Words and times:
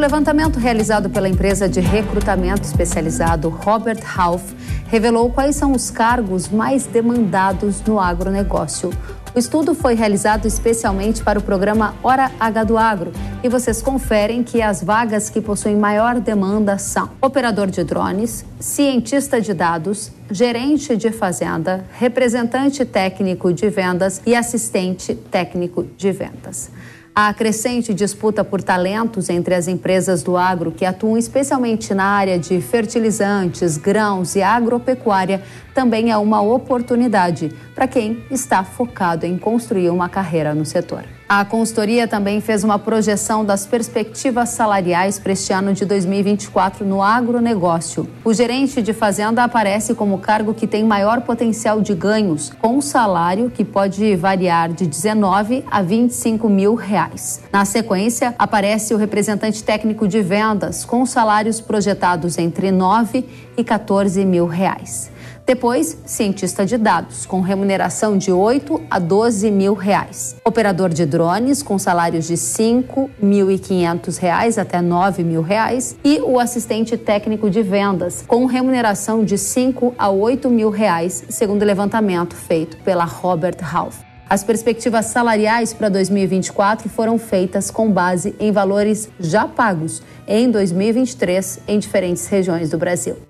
levantamento 0.00 0.58
realizado 0.58 1.10
pela 1.10 1.28
empresa 1.28 1.68
de 1.68 1.78
recrutamento 1.78 2.62
especializado 2.62 3.50
Robert 3.50 4.02
Half, 4.16 4.54
revelou 4.88 5.30
quais 5.30 5.54
são 5.54 5.72
os 5.72 5.90
cargos 5.90 6.48
mais 6.48 6.86
demandados 6.86 7.82
no 7.82 8.00
agronegócio. 8.00 8.90
O 9.34 9.38
estudo 9.38 9.74
foi 9.74 9.94
realizado 9.94 10.46
especialmente 10.46 11.22
para 11.22 11.38
o 11.38 11.42
programa 11.42 11.94
Hora 12.02 12.32
H 12.40 12.64
do 12.64 12.78
Agro 12.78 13.12
e 13.44 13.48
vocês 13.48 13.80
conferem 13.82 14.42
que 14.42 14.60
as 14.62 14.82
vagas 14.82 15.28
que 15.28 15.40
possuem 15.40 15.76
maior 15.76 16.18
demanda 16.18 16.78
são 16.78 17.10
operador 17.20 17.68
de 17.68 17.84
drones, 17.84 18.44
cientista 18.58 19.40
de 19.40 19.52
dados, 19.52 20.10
gerente 20.30 20.96
de 20.96 21.12
fazenda, 21.12 21.84
representante 21.92 22.84
técnico 22.84 23.52
de 23.52 23.68
vendas 23.68 24.20
e 24.26 24.34
assistente 24.34 25.14
técnico 25.14 25.84
de 25.96 26.10
vendas. 26.10 26.70
A 27.14 27.34
crescente 27.34 27.92
disputa 27.92 28.44
por 28.44 28.62
talentos 28.62 29.28
entre 29.28 29.54
as 29.54 29.66
empresas 29.66 30.22
do 30.22 30.36
agro 30.36 30.70
que 30.70 30.84
atuam 30.84 31.18
especialmente 31.18 31.92
na 31.92 32.04
área 32.04 32.38
de 32.38 32.60
fertilizantes, 32.60 33.76
grãos 33.76 34.36
e 34.36 34.42
agropecuária 34.42 35.42
também 35.74 36.12
é 36.12 36.16
uma 36.16 36.40
oportunidade 36.40 37.52
para 37.74 37.88
quem 37.88 38.24
está 38.30 38.62
focado 38.62 39.26
em 39.26 39.36
construir 39.36 39.90
uma 39.90 40.08
carreira 40.08 40.54
no 40.54 40.64
setor. 40.64 41.04
A 41.32 41.44
consultoria 41.44 42.08
também 42.08 42.40
fez 42.40 42.64
uma 42.64 42.76
projeção 42.76 43.44
das 43.44 43.64
perspectivas 43.64 44.48
salariais 44.48 45.16
para 45.16 45.30
este 45.30 45.52
ano 45.52 45.72
de 45.72 45.84
2024 45.84 46.84
no 46.84 47.00
agronegócio. 47.00 48.08
O 48.24 48.34
gerente 48.34 48.82
de 48.82 48.92
fazenda 48.92 49.44
aparece 49.44 49.94
como 49.94 50.18
cargo 50.18 50.52
que 50.52 50.66
tem 50.66 50.82
maior 50.82 51.20
potencial 51.20 51.80
de 51.80 51.94
ganhos, 51.94 52.50
com 52.60 52.78
um 52.78 52.80
salário 52.80 53.48
que 53.48 53.64
pode 53.64 54.16
variar 54.16 54.72
de 54.72 54.88
19 54.88 55.64
a 55.70 55.80
25 55.82 56.48
mil 56.48 56.74
reais. 56.74 57.40
Na 57.52 57.64
sequência, 57.64 58.34
aparece 58.36 58.92
o 58.92 58.96
representante 58.96 59.62
técnico 59.62 60.08
de 60.08 60.20
vendas, 60.22 60.84
com 60.84 61.06
salários 61.06 61.60
projetados 61.60 62.38
entre 62.38 62.72
9 62.72 63.24
e 63.56 63.62
14 63.62 64.24
mil 64.24 64.46
reais. 64.48 65.12
Depois, 65.50 65.98
cientista 66.06 66.64
de 66.64 66.76
dados, 66.78 67.26
com 67.26 67.40
remuneração 67.40 68.16
de 68.16 68.30
8 68.30 68.82
a 68.88 69.00
12 69.00 69.50
mil 69.50 69.74
reais. 69.74 70.36
Operador 70.44 70.90
de 70.90 71.04
drones, 71.04 71.60
com 71.60 71.76
salários 71.76 72.28
de 72.28 72.34
5.500 72.34 74.16
reais 74.16 74.58
até 74.58 74.80
9 74.80 75.24
mil 75.24 75.42
reais. 75.42 75.96
E 76.04 76.20
o 76.20 76.38
assistente 76.38 76.96
técnico 76.96 77.50
de 77.50 77.62
vendas, 77.62 78.22
com 78.28 78.46
remuneração 78.46 79.24
de 79.24 79.36
5 79.36 79.92
a 79.98 80.08
8 80.08 80.48
mil 80.48 80.70
reais, 80.70 81.24
segundo 81.28 81.62
o 81.62 81.66
levantamento 81.66 82.36
feito 82.36 82.76
pela 82.84 83.04
Robert 83.04 83.56
Half. 83.60 84.04
As 84.28 84.44
perspectivas 84.44 85.06
salariais 85.06 85.74
para 85.74 85.88
2024 85.88 86.88
foram 86.88 87.18
feitas 87.18 87.72
com 87.72 87.90
base 87.90 88.36
em 88.38 88.52
valores 88.52 89.08
já 89.18 89.48
pagos 89.48 90.00
em 90.28 90.48
2023 90.48 91.58
em 91.66 91.80
diferentes 91.80 92.28
regiões 92.28 92.70
do 92.70 92.78
Brasil. 92.78 93.29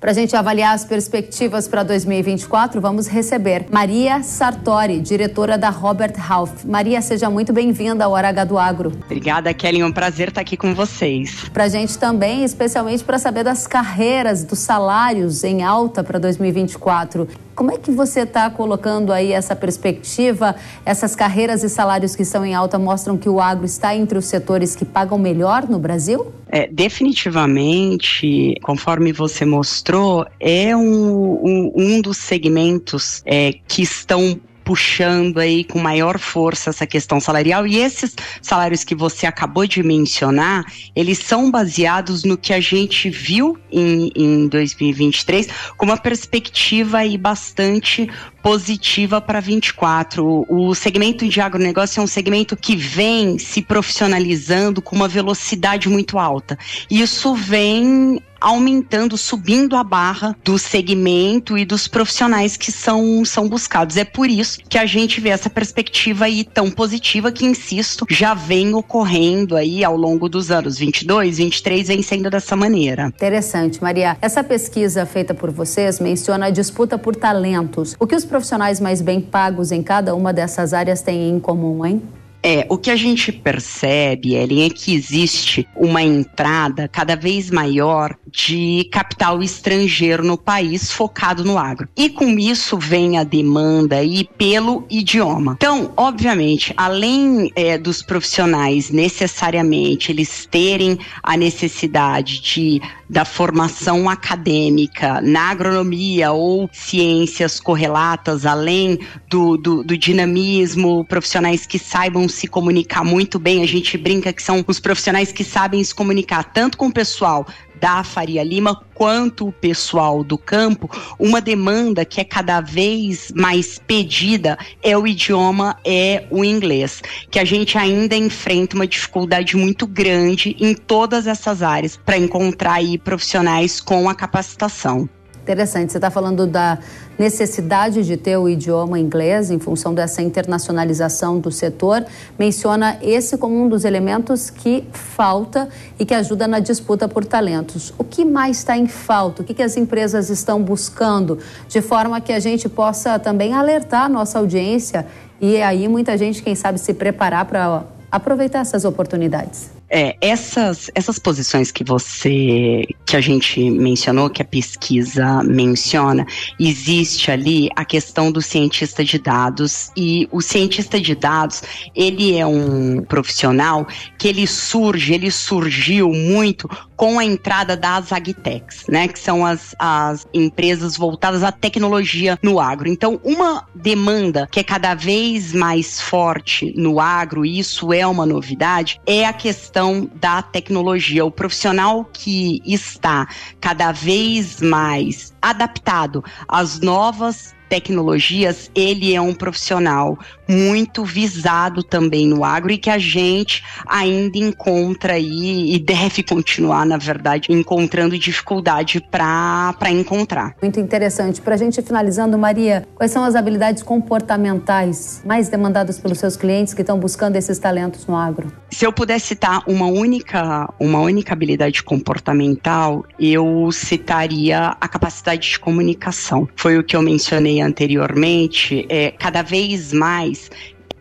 Para 0.00 0.10
a 0.10 0.14
gente 0.14 0.36
avaliar 0.36 0.74
as 0.74 0.84
perspectivas 0.84 1.66
para 1.66 1.82
2024, 1.82 2.80
vamos 2.82 3.06
receber 3.06 3.66
Maria 3.70 4.22
Sartori, 4.22 5.00
diretora 5.00 5.56
da 5.56 5.70
Robert 5.70 6.14
Half. 6.18 6.66
Maria, 6.66 7.00
seja 7.00 7.30
muito 7.30 7.50
bem-vinda 7.50 8.04
ao 8.04 8.12
Hora 8.12 8.28
H 8.28 8.44
do 8.44 8.58
Agro. 8.58 8.92
Obrigada, 9.06 9.52
Kelly. 9.54 9.80
É 9.80 9.86
um 9.86 9.92
prazer 9.92 10.28
estar 10.28 10.42
aqui 10.42 10.54
com 10.54 10.74
vocês. 10.74 11.48
Para 11.48 11.64
a 11.64 11.68
gente 11.68 11.96
também, 11.96 12.44
especialmente 12.44 13.02
para 13.02 13.18
saber 13.18 13.42
das 13.42 13.66
carreiras, 13.66 14.44
dos 14.44 14.58
salários 14.58 15.42
em 15.42 15.62
alta 15.62 16.04
para 16.04 16.18
2024. 16.18 17.26
Como 17.54 17.72
é 17.72 17.78
que 17.78 17.90
você 17.90 18.20
está 18.20 18.50
colocando 18.50 19.10
aí 19.10 19.32
essa 19.32 19.56
perspectiva? 19.56 20.54
Essas 20.84 21.16
carreiras 21.16 21.64
e 21.64 21.70
salários 21.70 22.14
que 22.14 22.22
estão 22.22 22.44
em 22.44 22.54
alta 22.54 22.78
mostram 22.78 23.16
que 23.16 23.30
o 23.30 23.40
agro 23.40 23.64
está 23.64 23.96
entre 23.96 24.18
os 24.18 24.26
setores 24.26 24.76
que 24.76 24.84
pagam 24.84 25.16
melhor 25.16 25.66
no 25.66 25.78
Brasil? 25.78 26.30
É, 26.56 26.66
definitivamente, 26.72 28.54
conforme 28.62 29.12
você 29.12 29.44
mostrou, 29.44 30.26
é 30.40 30.74
um, 30.74 31.34
um, 31.44 31.72
um 31.76 32.00
dos 32.00 32.16
segmentos 32.16 33.22
é, 33.26 33.52
que 33.68 33.82
estão 33.82 34.40
puxando 34.64 35.38
aí 35.38 35.62
com 35.62 35.78
maior 35.78 36.18
força 36.18 36.70
essa 36.70 36.86
questão 36.86 37.20
salarial. 37.20 37.66
E 37.66 37.76
esses 37.76 38.16
salários 38.40 38.82
que 38.84 38.94
você 38.94 39.26
acabou 39.26 39.66
de 39.66 39.82
mencionar, 39.82 40.64
eles 40.94 41.18
são 41.18 41.50
baseados 41.50 42.24
no 42.24 42.38
que 42.38 42.54
a 42.54 42.60
gente 42.60 43.10
viu 43.10 43.58
em, 43.70 44.10
em 44.16 44.48
2023 44.48 45.48
com 45.76 45.84
uma 45.84 45.98
perspectiva 45.98 46.98
aí 46.98 47.18
bastante 47.18 48.10
positiva 48.46 49.20
para 49.20 49.40
24. 49.40 50.46
O 50.48 50.72
segmento 50.72 51.28
de 51.28 51.40
agronegócio 51.40 51.98
é 51.98 52.02
um 52.04 52.06
segmento 52.06 52.56
que 52.56 52.76
vem 52.76 53.40
se 53.40 53.60
profissionalizando 53.60 54.80
com 54.80 54.94
uma 54.94 55.08
velocidade 55.08 55.88
muito 55.88 56.16
alta. 56.16 56.56
Isso 56.88 57.34
vem 57.34 58.22
aumentando, 58.40 59.16
subindo 59.16 59.76
a 59.76 59.84
barra 59.84 60.36
do 60.44 60.58
segmento 60.58 61.56
e 61.56 61.64
dos 61.64 61.88
profissionais 61.88 62.56
que 62.56 62.70
são, 62.70 63.24
são 63.24 63.48
buscados. 63.48 63.96
É 63.96 64.04
por 64.04 64.28
isso 64.28 64.60
que 64.68 64.78
a 64.78 64.86
gente 64.86 65.20
vê 65.20 65.30
essa 65.30 65.50
perspectiva 65.50 66.26
aí 66.26 66.44
tão 66.44 66.70
positiva 66.70 67.32
que, 67.32 67.44
insisto, 67.44 68.06
já 68.08 68.34
vem 68.34 68.74
ocorrendo 68.74 69.56
aí 69.56 69.82
ao 69.82 69.96
longo 69.96 70.28
dos 70.28 70.50
anos 70.50 70.78
22, 70.78 71.38
23, 71.38 71.88
vem 71.88 72.02
sendo 72.02 72.30
dessa 72.30 72.56
maneira. 72.56 73.06
Interessante, 73.06 73.82
Maria. 73.82 74.16
Essa 74.20 74.44
pesquisa 74.44 75.04
feita 75.06 75.34
por 75.34 75.50
vocês 75.50 76.00
menciona 76.00 76.46
a 76.46 76.50
disputa 76.50 76.98
por 76.98 77.16
talentos. 77.16 77.96
O 77.98 78.06
que 78.06 78.14
os 78.14 78.24
profissionais 78.36 78.78
mais 78.80 79.00
bem 79.00 79.18
pagos 79.18 79.72
em 79.72 79.82
cada 79.82 80.14
uma 80.14 80.30
dessas 80.30 80.74
áreas 80.74 81.00
têm 81.00 81.30
em 81.30 81.40
comum, 81.40 81.86
hein? 81.86 82.02
É, 82.42 82.66
o 82.68 82.76
que 82.76 82.90
a 82.90 82.96
gente 82.96 83.32
percebe, 83.32 84.34
Ellen, 84.34 84.66
é 84.66 84.70
que 84.70 84.94
existe 84.94 85.66
uma 85.74 86.02
entrada 86.02 86.86
cada 86.86 87.16
vez 87.16 87.50
maior 87.50 88.14
de 88.36 88.86
capital 88.92 89.42
estrangeiro 89.42 90.22
no 90.22 90.36
país 90.36 90.92
focado 90.92 91.42
no 91.42 91.56
agro. 91.56 91.88
E 91.96 92.10
com 92.10 92.38
isso 92.38 92.76
vem 92.76 93.16
a 93.16 93.24
demanda 93.24 93.96
aí 93.96 94.28
pelo 94.36 94.84
idioma. 94.90 95.54
Então, 95.56 95.90
obviamente, 95.96 96.74
além 96.76 97.50
é, 97.56 97.78
dos 97.78 98.02
profissionais 98.02 98.90
necessariamente 98.90 100.12
eles 100.12 100.46
terem 100.50 100.98
a 101.22 101.34
necessidade 101.34 102.42
de 102.42 102.82
da 103.08 103.24
formação 103.24 104.10
acadêmica 104.10 105.20
na 105.20 105.50
agronomia 105.50 106.32
ou 106.32 106.68
ciências 106.72 107.60
correlatas, 107.60 108.44
além 108.44 108.98
do, 109.28 109.56
do, 109.56 109.84
do 109.84 109.96
dinamismo, 109.96 111.04
profissionais 111.04 111.66
que 111.66 111.78
saibam 111.78 112.28
se 112.28 112.48
comunicar 112.48 113.04
muito 113.04 113.38
bem. 113.38 113.62
A 113.62 113.66
gente 113.66 113.96
brinca 113.96 114.32
que 114.32 114.42
são 114.42 114.64
os 114.66 114.80
profissionais 114.80 115.30
que 115.30 115.44
sabem 115.44 115.82
se 115.84 115.94
comunicar 115.94 116.42
tanto 116.52 116.76
com 116.76 116.88
o 116.88 116.92
pessoal 116.92 117.46
da 117.80 118.02
Faria 118.04 118.42
Lima 118.42 118.82
quanto 118.94 119.48
o 119.48 119.52
pessoal 119.52 120.24
do 120.24 120.38
campo, 120.38 120.90
uma 121.18 121.40
demanda 121.40 122.04
que 122.04 122.20
é 122.20 122.24
cada 122.24 122.60
vez 122.60 123.30
mais 123.34 123.78
pedida 123.78 124.58
é 124.82 124.96
o 124.96 125.06
idioma, 125.06 125.76
é 125.84 126.26
o 126.30 126.44
inglês, 126.44 127.02
que 127.30 127.38
a 127.38 127.44
gente 127.44 127.76
ainda 127.76 128.16
enfrenta 128.16 128.74
uma 128.74 128.86
dificuldade 128.86 129.56
muito 129.56 129.86
grande 129.86 130.56
em 130.58 130.74
todas 130.74 131.26
essas 131.26 131.62
áreas 131.62 131.96
para 131.96 132.16
encontrar 132.16 132.74
aí 132.74 132.96
profissionais 132.96 133.80
com 133.80 134.08
a 134.08 134.14
capacitação. 134.14 135.08
Interessante, 135.46 135.92
você 135.92 135.98
está 135.98 136.10
falando 136.10 136.44
da 136.44 136.76
necessidade 137.16 138.02
de 138.02 138.16
ter 138.16 138.36
o 138.36 138.48
idioma 138.48 138.98
inglês 138.98 139.48
em 139.48 139.60
função 139.60 139.94
dessa 139.94 140.20
internacionalização 140.20 141.38
do 141.38 141.52
setor. 141.52 142.04
Menciona 142.36 142.98
esse 143.00 143.38
como 143.38 143.54
um 143.54 143.68
dos 143.68 143.84
elementos 143.84 144.50
que 144.50 144.82
falta 144.90 145.68
e 146.00 146.04
que 146.04 146.12
ajuda 146.12 146.48
na 146.48 146.58
disputa 146.58 147.06
por 147.06 147.24
talentos. 147.24 147.94
O 147.96 148.02
que 148.02 148.24
mais 148.24 148.58
está 148.58 148.76
em 148.76 148.88
falta? 148.88 149.42
O 149.42 149.44
que, 149.44 149.54
que 149.54 149.62
as 149.62 149.76
empresas 149.76 150.30
estão 150.30 150.60
buscando 150.60 151.38
de 151.68 151.80
forma 151.80 152.20
que 152.20 152.32
a 152.32 152.40
gente 152.40 152.68
possa 152.68 153.16
também 153.16 153.54
alertar 153.54 154.06
a 154.06 154.08
nossa 154.08 154.40
audiência 154.40 155.06
e 155.40 155.62
aí 155.62 155.86
muita 155.86 156.18
gente, 156.18 156.42
quem 156.42 156.56
sabe, 156.56 156.80
se 156.80 156.92
preparar 156.92 157.44
para 157.44 157.84
aproveitar 158.10 158.62
essas 158.62 158.84
oportunidades? 158.84 159.75
É, 159.88 160.16
essas, 160.20 160.90
essas 160.94 161.18
posições 161.18 161.70
que 161.70 161.84
você, 161.84 162.84
que 163.04 163.16
a 163.16 163.20
gente 163.20 163.70
mencionou, 163.70 164.28
que 164.28 164.42
a 164.42 164.44
pesquisa 164.44 165.42
menciona, 165.44 166.26
existe 166.58 167.30
ali 167.30 167.68
a 167.76 167.84
questão 167.84 168.32
do 168.32 168.42
cientista 168.42 169.04
de 169.04 169.18
dados 169.18 169.92
e 169.96 170.28
o 170.32 170.40
cientista 170.40 171.00
de 171.00 171.14
dados, 171.14 171.62
ele 171.94 172.36
é 172.36 172.44
um 172.44 173.02
profissional 173.02 173.86
que 174.18 174.26
ele 174.26 174.46
surge, 174.46 175.14
ele 175.14 175.30
surgiu 175.30 176.10
muito 176.12 176.68
com 176.96 177.18
a 177.18 177.24
entrada 177.24 177.76
das 177.76 178.10
agtechs, 178.10 178.86
né, 178.88 179.06
que 179.06 179.18
são 179.18 179.44
as, 179.44 179.74
as 179.78 180.26
empresas 180.32 180.96
voltadas 180.96 181.44
à 181.44 181.52
tecnologia 181.52 182.38
no 182.42 182.58
agro. 182.58 182.88
Então, 182.88 183.20
uma 183.22 183.66
demanda 183.74 184.48
que 184.50 184.58
é 184.58 184.64
cada 184.64 184.94
vez 184.94 185.52
mais 185.52 186.00
forte 186.00 186.72
no 186.74 186.98
agro, 186.98 187.44
e 187.44 187.58
isso 187.58 187.92
é 187.92 188.06
uma 188.06 188.24
novidade, 188.24 188.98
é 189.06 189.26
a 189.26 189.32
questão 189.32 189.75
da 190.14 190.42
tecnologia. 190.42 191.24
O 191.24 191.30
profissional 191.30 192.04
que 192.04 192.62
está 192.64 193.28
cada 193.60 193.92
vez 193.92 194.60
mais 194.60 195.34
adaptado 195.42 196.24
às 196.48 196.80
novas 196.80 197.54
tecnologias, 197.68 198.70
ele 198.74 199.14
é 199.14 199.20
um 199.20 199.34
profissional 199.34 200.18
muito 200.48 201.04
visado 201.04 201.82
também 201.82 202.26
no 202.26 202.44
agro 202.44 202.72
e 202.72 202.78
que 202.78 202.90
a 202.90 202.98
gente 202.98 203.62
ainda 203.86 204.38
encontra 204.38 205.14
aí 205.14 205.74
e 205.74 205.78
deve 205.78 206.22
continuar, 206.22 206.86
na 206.86 206.96
verdade, 206.96 207.52
encontrando 207.52 208.18
dificuldade 208.18 209.00
para 209.00 209.74
encontrar. 209.90 210.54
Muito 210.62 210.80
interessante. 210.80 211.40
Para 211.40 211.54
a 211.54 211.58
gente 211.58 211.80
finalizando, 211.82 212.38
Maria, 212.38 212.86
quais 212.94 213.10
são 213.10 213.24
as 213.24 213.34
habilidades 213.34 213.82
comportamentais 213.82 215.22
mais 215.24 215.48
demandadas 215.48 215.98
pelos 215.98 216.18
seus 216.18 216.36
clientes 216.36 216.74
que 216.74 216.80
estão 216.80 216.98
buscando 216.98 217.36
esses 217.36 217.58
talentos 217.58 218.06
no 218.06 218.16
agro? 218.16 218.52
Se 218.70 218.84
eu 218.84 218.92
pudesse 218.92 219.26
citar 219.28 219.62
uma 219.66 219.86
única, 219.86 220.72
uma 220.78 221.00
única 221.00 221.32
habilidade 221.32 221.82
comportamental, 221.82 223.04
eu 223.18 223.70
citaria 223.72 224.76
a 224.80 224.88
capacidade 224.88 225.50
de 225.50 225.58
comunicação. 225.58 226.48
Foi 226.56 226.78
o 226.78 226.84
que 226.84 226.96
eu 226.96 227.02
mencionei 227.02 227.60
anteriormente. 227.60 228.86
É, 228.88 229.10
cada 229.10 229.42
vez 229.42 229.92
mais 229.92 230.35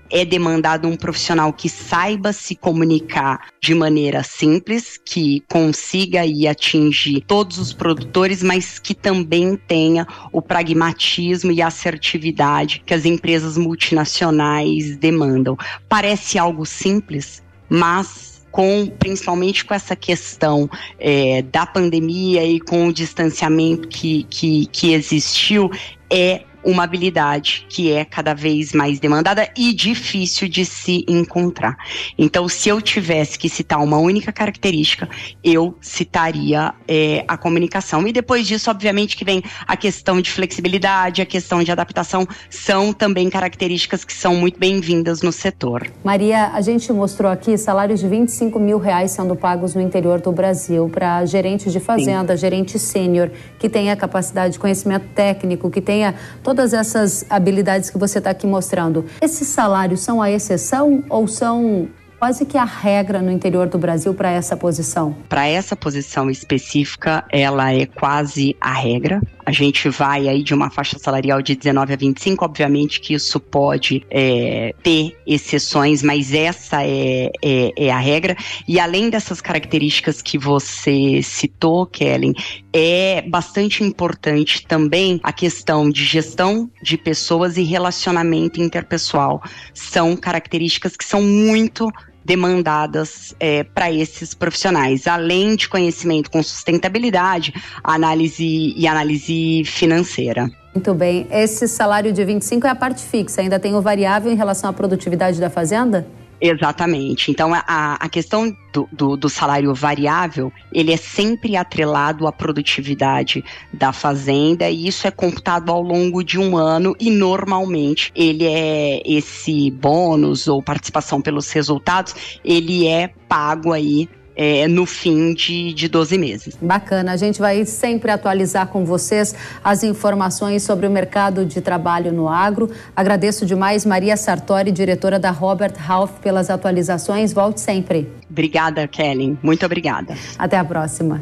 é 0.09 0.23
demandado 0.23 0.87
um 0.87 0.95
profissional 0.95 1.51
que 1.51 1.67
saiba 1.67 2.31
se 2.31 2.55
comunicar 2.55 3.49
de 3.61 3.73
maneira 3.73 4.23
simples, 4.23 4.99
que 5.03 5.43
consiga 5.49 6.25
ir 6.25 6.47
atingir 6.47 7.21
todos 7.21 7.57
os 7.57 7.73
produtores, 7.73 8.43
mas 8.43 8.79
que 8.79 8.93
também 8.93 9.57
tenha 9.67 10.07
o 10.31 10.41
pragmatismo 10.41 11.51
e 11.51 11.61
assertividade 11.61 12.83
que 12.85 12.93
as 12.93 13.05
empresas 13.05 13.57
multinacionais 13.57 14.95
demandam. 14.97 15.57
Parece 15.89 16.38
algo 16.38 16.65
simples, 16.65 17.43
mas 17.67 18.35
com 18.51 18.88
principalmente 18.88 19.65
com 19.65 19.73
essa 19.73 19.97
questão 19.97 20.69
é, 20.97 21.41
da 21.41 21.65
pandemia 21.65 22.45
e 22.45 22.57
com 22.61 22.88
o 22.88 22.93
distanciamento 22.93 23.89
que, 23.89 24.23
que, 24.29 24.67
que 24.67 24.93
existiu, 24.93 25.69
é 26.09 26.43
uma 26.65 26.83
habilidade 26.83 27.65
que 27.69 27.91
é 27.91 28.03
cada 28.03 28.33
vez 28.33 28.73
mais 28.73 29.00
demandada 29.00 29.50
e 29.56 29.71
difícil 29.73 30.47
de 30.47 30.65
se 30.65 31.06
encontrar. 31.07 31.77
Então, 32.17 32.50
se 32.50 32.69
eu 32.69 32.81
tivesse 32.81 33.38
que 33.38 33.47
citar 33.47 33.81
uma 33.81 33.97
única 33.97 34.31
característica, 34.31 35.07
eu 35.44 35.77
citaria 35.79 36.73
é, 36.88 37.23
a 37.27 37.38
comunicação. 37.38 38.07
E 38.07 38.12
depois 38.12 38.47
disso, 38.47 38.71
obviamente, 38.71 39.15
que 39.15 39.23
vem 39.23 39.44
a 39.67 39.77
questão 39.77 40.19
de 40.19 40.31
flexibilidade, 40.31 41.21
a 41.21 41.25
questão 41.25 41.63
de 41.63 41.71
adaptação, 41.71 42.27
são 42.50 42.91
também 42.91 43.29
características 43.29 44.03
que 44.03 44.13
são 44.13 44.35
muito 44.35 44.59
bem-vindas 44.59 45.21
no 45.21 45.31
setor. 45.31 45.88
Maria, 46.03 46.47
a 46.47 46.62
gente 46.62 46.91
mostrou 46.91 47.31
aqui 47.31 47.57
salários 47.57 48.00
de 48.00 48.07
25 48.07 48.59
mil 48.59 48.79
reais 48.79 49.12
sendo 49.12 49.35
pagos 49.35 49.75
no 49.75 49.81
interior 49.81 50.19
do 50.19 50.31
Brasil 50.31 50.89
para 50.89 51.25
gerentes 51.25 51.71
de 51.71 51.79
fazenda, 51.79 52.35
Sim. 52.35 52.41
gerente 52.41 52.79
sênior, 52.79 53.29
que 53.59 53.69
tenha 53.69 53.95
capacidade 53.95 54.53
de 54.53 54.59
conhecimento 54.59 55.07
técnico, 55.13 55.69
que 55.69 55.81
tenha 55.81 56.15
toda 56.41 56.54
todas 56.55 56.73
essas 56.73 57.25
habilidades 57.29 57.89
que 57.89 57.97
você 57.97 58.19
está 58.19 58.29
aqui 58.29 58.47
mostrando, 58.47 59.05
esses 59.21 59.45
salários 59.45 59.99
são 59.99 60.21
a 60.21 60.31
exceção 60.31 61.03
ou 61.09 61.27
são 61.27 61.89
quase 62.17 62.45
que 62.45 62.57
a 62.57 62.63
regra 62.63 63.21
no 63.21 63.29
interior 63.29 63.67
do 63.67 63.77
Brasil 63.77 64.13
para 64.13 64.31
essa 64.31 64.55
posição? 64.55 65.13
Para 65.27 65.45
essa 65.45 65.75
posição 65.75 66.29
específica, 66.29 67.25
ela 67.29 67.73
é 67.73 67.85
quase 67.85 68.55
a 68.61 68.71
regra. 68.71 69.21
A 69.45 69.51
gente 69.51 69.89
vai 69.89 70.27
aí 70.27 70.42
de 70.42 70.53
uma 70.53 70.69
faixa 70.69 70.97
salarial 70.97 71.42
de 71.42 71.56
19 71.56 71.94
a 71.94 71.95
25, 71.95 72.44
obviamente 72.44 73.00
que 73.00 73.13
isso 73.13 73.39
pode 73.39 74.06
é, 74.09 74.74
ter 74.81 75.15
exceções, 75.25 76.01
mas 76.01 76.33
essa 76.33 76.83
é, 76.83 77.31
é, 77.44 77.71
é, 77.77 77.92
a 77.92 78.00
regra. 78.00 78.36
E 78.68 78.80
além 78.80 79.09
dessas 79.09 79.42
características 79.42 80.21
que 80.21 80.38
você 80.38 81.21
citou, 81.21 81.86
Kellen, 81.86 82.33
é 82.74 83.21
bastante 83.21 83.83
importante 83.83 84.65
também 84.65 85.19
a 85.24 85.31
questão 85.31 85.89
de 85.89 86.03
gestão 86.03 86.69
de 86.81 86.98
pessoas 86.98 87.57
e 87.57 87.63
relacionamento 87.63 88.62
interpessoal. 88.62 89.44
São 89.74 90.15
características 90.15 90.98
que 90.98 91.06
são 91.06 91.21
muito 91.21 91.88
demandadas 92.25 93.36
é, 93.39 93.63
para 93.63 93.92
esses 93.92 94.33
profissionais, 94.33 95.06
além 95.06 95.56
de 95.56 95.69
conhecimento 95.69 96.31
com 96.31 96.42
sustentabilidade, 96.42 97.54
análise 97.83 98.74
e 98.75 98.88
análise 98.88 99.63
financeira. 99.66 100.50
Muito 100.74 100.94
bem. 100.94 101.27
Esse 101.31 101.68
salário 101.68 102.12
de 102.12 102.25
25 102.25 102.68
é 102.68 102.69
a 102.69 102.75
parte 102.75 103.01
fixa, 103.04 103.39
ainda 103.42 103.60
tem 103.60 103.75
o 103.75 103.81
variável 103.81 104.31
em 104.31 104.36
relação 104.36 104.69
à 104.69 104.74
produtividade 104.74 105.39
da 105.39 105.50
fazenda? 105.50 106.06
Exatamente. 106.39 107.31
Então, 107.31 107.53
a, 107.53 107.93
a 107.93 108.09
questão 108.09 108.55
do, 108.73 108.89
do, 108.91 109.15
do, 109.15 109.29
salário 109.29 109.73
variável, 109.73 110.51
ele 110.71 110.91
é 110.91 110.97
sempre 110.97 111.55
atrelado 111.55 112.27
à 112.27 112.31
produtividade 112.31 113.43
da 113.71 113.93
fazenda 113.93 114.69
e 114.69 114.87
isso 114.87 115.07
é 115.07 115.11
computado 115.11 115.71
ao 115.71 115.81
longo 115.81 116.23
de 116.23 116.37
um 116.37 116.57
ano 116.57 116.95
e 116.99 117.09
normalmente 117.09 118.11
ele 118.13 118.45
é 118.45 119.01
esse 119.05 119.71
bônus 119.71 120.47
ou 120.47 120.61
participação 120.61 121.21
pelos 121.21 121.49
resultados, 121.51 122.39
ele 122.43 122.85
é 122.85 123.07
pago 123.29 123.71
aí 123.71 124.09
é, 124.35 124.67
no 124.67 124.85
fim 124.85 125.33
de, 125.33 125.73
de 125.73 125.87
12 125.87 126.17
meses. 126.17 126.57
Bacana, 126.61 127.13
a 127.13 127.17
gente 127.17 127.39
vai 127.39 127.65
sempre 127.65 128.11
atualizar 128.11 128.67
com 128.67 128.85
vocês 128.85 129.33
as 129.63 129.83
informações 129.83 130.63
sobre 130.63 130.85
o 130.85 130.91
mercado 130.91 131.45
de 131.45 131.61
trabalho 131.61 132.11
no 132.11 132.27
agro. 132.27 132.69
Agradeço 132.95 133.45
demais 133.45 133.85
Maria 133.85 134.17
Sartori, 134.17 134.71
diretora 134.71 135.19
da 135.19 135.31
Robert 135.31 135.73
Half, 135.87 136.19
pelas 136.19 136.49
atualizações. 136.49 137.33
Volte 137.33 137.61
sempre. 137.61 138.09
Obrigada, 138.29 138.87
Kellen. 138.87 139.37
Muito 139.41 139.65
obrigada. 139.65 140.15
Até 140.38 140.57
a 140.57 140.65
próxima. 140.65 141.21